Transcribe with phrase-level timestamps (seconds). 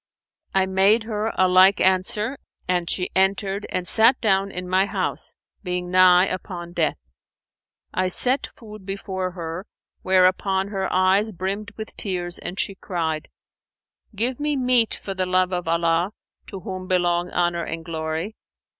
[0.55, 5.35] I made her a like answer, and she entered and sat down in my house
[5.61, 6.97] being nigh upon death.
[7.93, 9.67] I set food before her,
[10.01, 13.27] whereupon her eyes brimmed with tears and she cried,
[14.15, 16.13] 'Give me meat for the love of Allah,
[16.47, 18.35] to whom belong Honour and Glory!'